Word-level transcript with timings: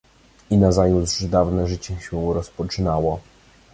"I 0.49 0.57
nazajutrz 0.57 1.25
dawne 1.25 1.67
życie 1.67 1.99
się 2.01 2.33
rozpoczynało." 2.33 3.21